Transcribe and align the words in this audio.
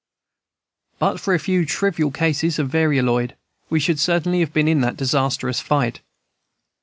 "But 0.97 1.19
for 1.19 1.35
a 1.35 1.39
few 1.39 1.63
trivial 1.63 2.09
cases 2.09 2.57
of 2.57 2.69
varioloid, 2.71 3.35
we 3.69 3.79
should 3.79 3.99
certainly 3.99 4.39
have 4.39 4.51
been 4.51 4.67
in 4.67 4.81
that 4.81 4.97
disastrous 4.97 5.59
fight. 5.59 5.99